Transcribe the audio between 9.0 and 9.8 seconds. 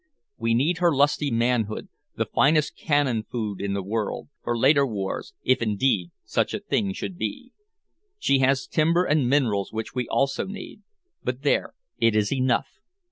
and minerals